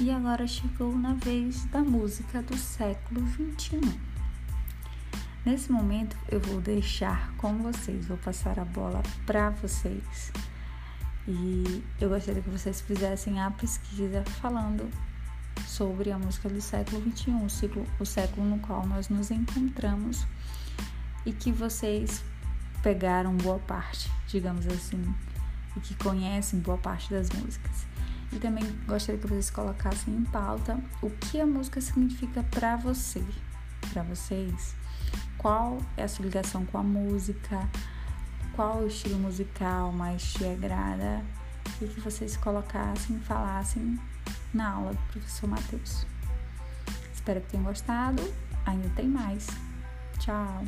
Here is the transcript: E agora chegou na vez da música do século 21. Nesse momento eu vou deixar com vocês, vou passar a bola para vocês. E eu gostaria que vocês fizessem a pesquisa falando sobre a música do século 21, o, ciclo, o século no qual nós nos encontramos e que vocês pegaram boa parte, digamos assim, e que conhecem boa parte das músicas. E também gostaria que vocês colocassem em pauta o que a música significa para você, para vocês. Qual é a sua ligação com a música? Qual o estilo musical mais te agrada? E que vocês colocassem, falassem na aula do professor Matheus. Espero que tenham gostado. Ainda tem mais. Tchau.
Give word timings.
E 0.00 0.10
agora 0.10 0.44
chegou 0.44 0.92
na 0.98 1.14
vez 1.14 1.64
da 1.66 1.78
música 1.78 2.42
do 2.42 2.56
século 2.56 3.24
21. 3.24 3.80
Nesse 5.46 5.70
momento 5.70 6.16
eu 6.28 6.40
vou 6.40 6.60
deixar 6.60 7.32
com 7.36 7.58
vocês, 7.58 8.06
vou 8.06 8.16
passar 8.16 8.58
a 8.58 8.64
bola 8.64 9.00
para 9.24 9.50
vocês. 9.50 10.32
E 11.28 11.82
eu 12.00 12.08
gostaria 12.08 12.42
que 12.42 12.50
vocês 12.50 12.80
fizessem 12.80 13.40
a 13.40 13.52
pesquisa 13.52 14.24
falando 14.40 14.90
sobre 15.64 16.10
a 16.10 16.18
música 16.18 16.48
do 16.48 16.60
século 16.60 17.00
21, 17.00 17.44
o, 17.44 17.48
ciclo, 17.48 17.86
o 18.00 18.04
século 18.04 18.44
no 18.48 18.58
qual 18.58 18.84
nós 18.86 19.08
nos 19.08 19.30
encontramos 19.30 20.26
e 21.24 21.32
que 21.32 21.52
vocês 21.52 22.24
pegaram 22.82 23.36
boa 23.36 23.60
parte, 23.60 24.10
digamos 24.26 24.66
assim, 24.66 25.14
e 25.76 25.80
que 25.80 25.94
conhecem 25.94 26.58
boa 26.58 26.78
parte 26.78 27.10
das 27.10 27.30
músicas. 27.30 27.93
E 28.34 28.38
também 28.38 28.64
gostaria 28.86 29.20
que 29.20 29.28
vocês 29.28 29.48
colocassem 29.48 30.12
em 30.12 30.24
pauta 30.24 30.78
o 31.00 31.08
que 31.08 31.40
a 31.40 31.46
música 31.46 31.80
significa 31.80 32.42
para 32.50 32.76
você, 32.76 33.24
para 33.92 34.02
vocês. 34.02 34.74
Qual 35.38 35.78
é 35.96 36.02
a 36.02 36.08
sua 36.08 36.24
ligação 36.24 36.66
com 36.66 36.78
a 36.78 36.82
música? 36.82 37.68
Qual 38.56 38.78
o 38.78 38.86
estilo 38.88 39.18
musical 39.18 39.92
mais 39.92 40.32
te 40.32 40.44
agrada? 40.44 41.22
E 41.80 41.86
que 41.86 42.00
vocês 42.00 42.36
colocassem, 42.36 43.20
falassem 43.20 43.98
na 44.52 44.70
aula 44.70 44.92
do 44.92 45.12
professor 45.12 45.48
Matheus. 45.48 46.04
Espero 47.12 47.40
que 47.40 47.50
tenham 47.50 47.64
gostado. 47.64 48.22
Ainda 48.66 48.88
tem 48.90 49.06
mais. 49.06 49.46
Tchau. 50.18 50.64